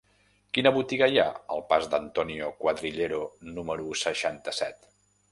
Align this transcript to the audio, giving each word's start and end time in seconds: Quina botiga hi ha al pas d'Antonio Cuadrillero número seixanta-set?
Quina 0.57 0.69
botiga 0.75 1.07
hi 1.11 1.17
ha 1.23 1.25
al 1.55 1.59
pas 1.73 1.85
d'Antonio 1.91 2.47
Cuadrillero 2.61 3.19
número 3.59 3.93
seixanta-set? 4.05 4.89